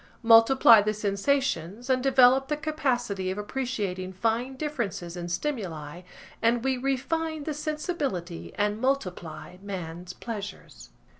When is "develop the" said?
2.01-2.57